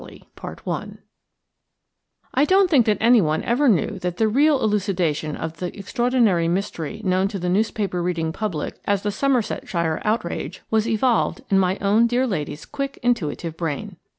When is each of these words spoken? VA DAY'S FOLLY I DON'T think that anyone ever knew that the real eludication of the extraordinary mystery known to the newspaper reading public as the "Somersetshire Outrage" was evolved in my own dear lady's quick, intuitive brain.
VA 0.01 0.07
DAY'S 0.07 0.23
FOLLY 0.65 0.93
I 2.33 2.43
DON'T 2.43 2.71
think 2.71 2.87
that 2.87 2.97
anyone 2.99 3.43
ever 3.43 3.69
knew 3.69 3.99
that 3.99 4.17
the 4.17 4.27
real 4.27 4.59
eludication 4.59 5.35
of 5.37 5.57
the 5.57 5.77
extraordinary 5.77 6.47
mystery 6.47 7.01
known 7.05 7.27
to 7.27 7.37
the 7.37 7.49
newspaper 7.49 8.01
reading 8.01 8.33
public 8.33 8.79
as 8.85 9.03
the 9.03 9.11
"Somersetshire 9.11 10.01
Outrage" 10.03 10.63
was 10.71 10.87
evolved 10.87 11.43
in 11.51 11.59
my 11.59 11.77
own 11.81 12.07
dear 12.07 12.25
lady's 12.25 12.65
quick, 12.65 12.97
intuitive 13.03 13.55
brain. 13.55 13.97